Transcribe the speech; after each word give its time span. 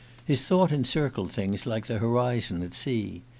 His 0.25 0.41
thought 0.41 0.71
encircled 0.71 1.31
things 1.31 1.67
like 1.67 1.85
the 1.85 1.99
horizon 1.99 2.63
at 2.63 2.73
sea. 2.73 3.21